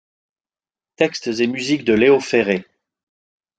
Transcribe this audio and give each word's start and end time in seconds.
Textes 0.95 1.27
et 1.27 1.45
musiques 1.45 1.85
de 1.85 1.93
Léo 1.93 2.19
Ferré. 2.19 2.65